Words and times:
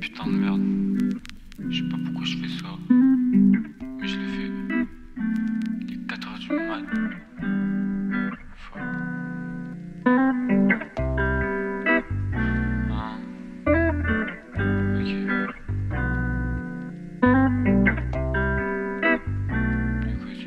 putain 0.00 0.26
de 0.26 0.32
merde. 0.32 0.60
Je 1.68 1.82
sais 1.82 1.88
pas 1.88 1.96
pourquoi 2.04 2.24
je 2.24 2.36
fais 2.38 2.48
ça. 2.48 2.68
Mais 2.88 4.08
je 4.08 4.18
l'ai 4.18 4.26
fait. 4.26 4.50
Il 5.88 5.94
est 5.94 6.04
4h 6.06 6.38
du 6.38 6.48
mat. 6.54 6.84
Écoute. 20.06 20.42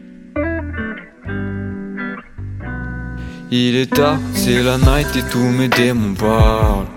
Il 3.51 3.75
est 3.75 3.93
tard, 3.93 4.19
c'est 4.33 4.63
la 4.63 4.77
night 4.77 5.15
et 5.15 5.23
tous 5.29 5.37
mes 5.39 5.67
démons 5.67 6.15
parlent. 6.15 6.87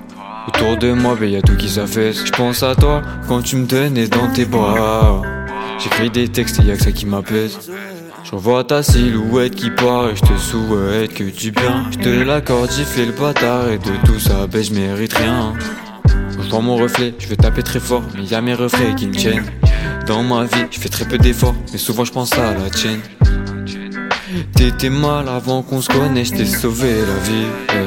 Autour 0.49 0.77
de 0.77 0.93
moi, 0.93 1.17
ben 1.19 1.29
y 1.29 1.37
a 1.37 1.43
tout 1.43 1.57
qui 1.57 1.69
s'affaisse. 1.69 2.25
Je 2.25 2.31
pense 2.31 2.63
à 2.63 2.75
toi 2.75 3.03
quand 3.27 3.43
tu 3.43 3.57
me 3.57 3.67
tenais 3.67 4.07
dans 4.07 4.29
tes 4.29 4.45
bras. 4.45 5.23
J'écris 5.79 6.11
des 6.11 6.29
textes 6.29 6.61
et 6.61 6.65
y 6.65 6.71
a 6.71 6.77
que 6.77 6.83
ça 6.83 6.93
qui 6.93 7.07
m'apaise. 7.07 7.59
Je 8.25 8.31
revois 8.33 8.65
ta 8.65 8.83
silhouette 8.83 9.55
qui 9.55 9.71
part 9.71 10.09
et 10.09 10.17
je 10.17 10.23
te 10.23 10.37
souhaite 10.39 11.15
que 11.15 11.25
du 11.25 11.51
bien. 11.51 11.85
Je 11.91 11.99
te 11.99 12.09
l'accorde, 12.09 12.71
j'ai 12.77 12.85
fait 12.85 13.07
le 13.07 13.13
bâtard 13.13 13.69
et 13.69 13.79
de 13.79 13.93
tout 14.05 14.19
ça, 14.19 14.47
ben 14.47 14.63
je 14.63 14.73
mérite 14.73 15.15
rien. 15.15 15.53
Je 16.31 16.49
vois 16.51 16.61
mon 16.61 16.77
reflet, 16.77 17.15
je 17.19 17.27
veux 17.29 17.37
taper 17.37 17.63
très 17.63 17.81
fort, 17.81 18.03
mais 18.15 18.25
y 18.25 18.35
a 18.35 18.41
mes 18.41 18.55
reflets 18.55 18.95
qui 18.97 19.07
me 19.07 19.15
tiennent. 19.15 19.45
Dans 20.07 20.23
ma 20.23 20.45
vie, 20.45 20.67
je 20.71 20.79
fais 20.79 20.89
très 20.89 21.05
peu 21.05 21.19
d'efforts, 21.19 21.57
mais 21.73 21.79
souvent 21.79 22.05
je 22.05 22.13
pense 22.13 22.33
à 22.35 22.55
la 22.55 22.71
tienne. 22.71 23.01
T'étais 24.55 24.91
mal 24.91 25.29
avant 25.29 25.63
qu'on 25.63 25.81
se 25.81 25.89
connaisse, 25.89 26.31
t'ai 26.31 26.47
sauvé 26.47 26.93
la 26.93 27.19
vie. 27.29 27.86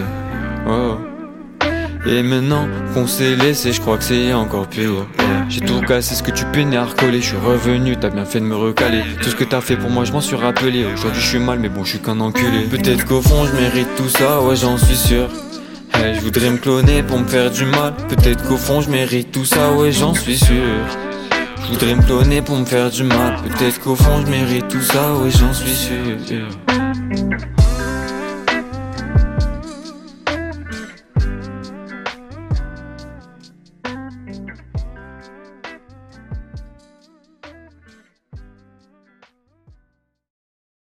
Et 2.05 2.23
maintenant 2.23 2.67
qu'on 2.93 3.07
s'est 3.07 3.35
laissé, 3.35 3.73
je 3.73 3.81
crois 3.81 3.97
que 3.97 4.03
c'est 4.03 4.33
encore 4.33 4.67
pire. 4.67 5.05
J'ai 5.49 5.61
tout 5.61 5.81
cassé 5.81 6.15
ce 6.15 6.23
que 6.23 6.31
tu 6.31 6.45
peinais 6.45 6.77
à 6.77 6.85
recoller. 6.85 7.21
Je 7.21 7.27
suis 7.27 7.37
revenu, 7.37 7.97
t'as 7.97 8.09
bien 8.09 8.25
fait 8.25 8.39
de 8.39 8.45
me 8.45 8.55
recaler. 8.55 9.03
Tout 9.21 9.29
ce 9.29 9.35
que 9.35 9.43
t'as 9.43 9.61
fait 9.61 9.75
pour 9.75 9.89
moi, 9.89 10.05
je 10.05 10.11
m'en 10.11 10.21
suis 10.21 10.35
rappelé. 10.35 10.85
Aujourd'hui, 10.85 11.21
je 11.21 11.27
suis 11.27 11.39
mal, 11.39 11.59
mais 11.59 11.69
bon, 11.69 11.83
je 11.83 11.91
suis 11.91 11.99
qu'un 11.99 12.19
enculé. 12.19 12.65
Peut-être 12.69 13.05
qu'au 13.05 13.21
fond, 13.21 13.45
je 13.45 13.53
mérite 13.53 13.89
tout 13.97 14.09
ça, 14.09 14.41
ouais, 14.41 14.55
j'en 14.55 14.77
suis 14.77 14.95
sûr. 14.95 15.27
Eh, 15.95 16.13
je 16.15 16.21
voudrais 16.21 16.49
me 16.51 16.57
cloner 16.57 17.03
pour 17.03 17.19
me 17.19 17.27
faire 17.27 17.51
du 17.51 17.65
mal. 17.65 17.93
Peut-être 18.07 18.47
qu'au 18.47 18.57
fond, 18.57 18.81
je 18.81 18.89
mérite 18.89 19.31
tout 19.31 19.45
ça, 19.45 19.73
ouais, 19.73 19.91
j'en 19.91 20.13
suis 20.13 20.37
sûr. 20.37 20.55
Je 21.63 21.67
voudrais 21.73 21.95
me 21.95 22.01
cloner 22.01 22.41
pour 22.41 22.57
me 22.57 22.65
faire 22.65 22.89
du 22.89 23.03
mal. 23.03 23.35
Peut-être 23.43 23.79
qu'au 23.81 23.95
fond, 23.95 24.23
je 24.25 24.31
mérite 24.31 24.67
tout 24.69 24.81
ça, 24.81 25.15
ouais, 25.15 25.31
j'en 25.31 25.53
suis 25.53 25.75
sûr. 25.75 26.47